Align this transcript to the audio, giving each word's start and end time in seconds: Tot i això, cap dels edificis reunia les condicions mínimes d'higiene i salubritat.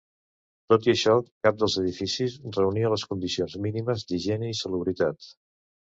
Tot 0.71 0.87
i 0.87 0.93
això, 0.93 1.13
cap 1.47 1.59
dels 1.63 1.75
edificis 1.83 2.37
reunia 2.57 2.93
les 2.95 3.03
condicions 3.13 3.57
mínimes 3.67 4.07
d'higiene 4.13 4.51
i 4.55 4.61
salubritat. 4.65 5.33